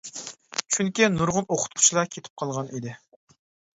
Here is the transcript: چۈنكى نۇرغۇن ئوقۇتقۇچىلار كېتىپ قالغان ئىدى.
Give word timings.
چۈنكى 0.75 1.09
نۇرغۇن 1.17 1.47
ئوقۇتقۇچىلار 1.47 2.11
كېتىپ 2.17 2.43
قالغان 2.43 2.73
ئىدى. 2.79 2.97